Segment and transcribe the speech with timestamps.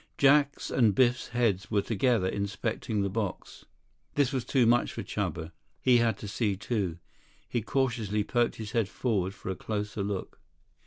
[0.17, 3.65] Jack's and Biff's heads were together inspecting the box.
[4.15, 5.51] This was too much for Chuba.
[5.79, 6.97] He had to see, too.
[7.47, 10.39] He cautiously poked his head forward for a closer look.